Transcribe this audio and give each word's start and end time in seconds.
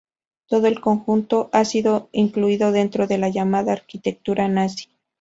Todo 0.47 0.65
el 0.65 0.81
conjunto 0.81 1.51
ha 1.53 1.63
sido 1.63 2.09
incluido 2.11 2.71
dentro 2.71 3.05
de 3.05 3.19
la 3.19 3.29
llamada 3.29 3.73
arquitectura 3.73 4.47
nazi. 4.47 4.87